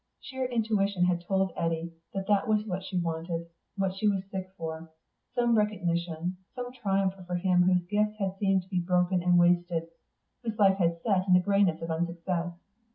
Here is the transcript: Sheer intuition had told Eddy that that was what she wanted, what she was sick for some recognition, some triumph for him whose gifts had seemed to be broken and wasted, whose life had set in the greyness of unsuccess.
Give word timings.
Sheer 0.19 0.45
intuition 0.45 1.05
had 1.05 1.21
told 1.21 1.53
Eddy 1.55 1.93
that 2.15 2.25
that 2.27 2.47
was 2.47 2.65
what 2.65 2.83
she 2.83 2.97
wanted, 2.99 3.45
what 3.77 3.93
she 3.93 4.07
was 4.07 4.23
sick 4.31 4.49
for 4.57 4.91
some 5.35 5.55
recognition, 5.55 6.37
some 6.55 6.73
triumph 6.73 7.13
for 7.27 7.35
him 7.35 7.61
whose 7.61 7.85
gifts 7.87 8.17
had 8.17 8.35
seemed 8.39 8.63
to 8.63 8.69
be 8.69 8.79
broken 8.81 9.21
and 9.21 9.37
wasted, 9.37 9.89
whose 10.43 10.57
life 10.57 10.79
had 10.79 10.99
set 11.03 11.27
in 11.27 11.33
the 11.35 11.39
greyness 11.39 11.83
of 11.83 11.91
unsuccess. 11.91 12.53